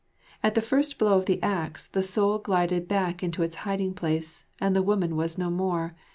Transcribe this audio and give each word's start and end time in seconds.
At 0.41 0.55
the 0.55 0.63
first 0.63 0.97
blow 0.97 1.19
of 1.19 1.27
the 1.27 1.39
axe 1.43 1.85
the 1.85 2.01
soul 2.01 2.39
glided 2.39 2.87
back 2.87 3.21
into 3.21 3.43
its 3.43 3.57
hiding 3.57 3.93
place, 3.93 4.43
and 4.59 4.75
the 4.75 4.81
woman 4.81 5.15
was 5.15 5.37
no 5.37 5.51
more. 5.51 5.93